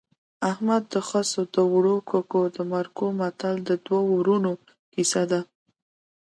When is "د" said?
0.93-0.95, 1.53-1.55, 2.55-2.57, 3.69-3.71